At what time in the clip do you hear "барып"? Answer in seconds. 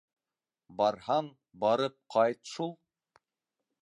1.65-1.99